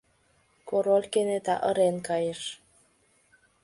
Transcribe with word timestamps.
Король 0.69 1.07
кенета 1.13 1.55
ырен 1.69 1.95
кайыш. 2.07 2.41